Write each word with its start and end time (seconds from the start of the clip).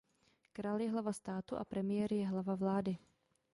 Král 0.53 0.81
je 0.81 0.89
hlava 0.89 1.13
státu 1.13 1.55
a 1.57 1.65
premiér 1.65 2.13
je 2.13 2.27
hlava 2.27 2.55
vlády. 2.55 2.97